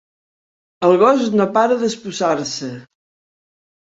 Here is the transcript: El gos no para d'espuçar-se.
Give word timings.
El 0.87 0.93
gos 1.01 1.27
no 1.41 1.45
para 1.57 1.77
d'espuçar-se. 1.83 2.69